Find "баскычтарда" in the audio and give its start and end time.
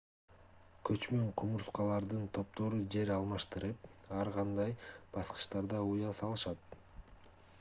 5.19-5.83